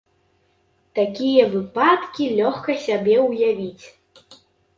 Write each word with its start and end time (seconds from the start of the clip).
Такія 0.99 1.43
выпадкі 1.51 2.23
лёгка 2.41 2.71
сабе 2.87 3.15
ўявіць. 3.29 3.85